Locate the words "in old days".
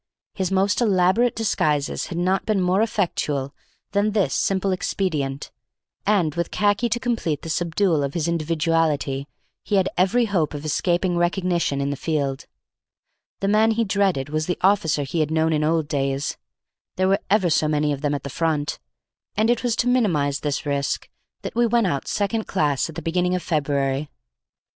15.53-16.35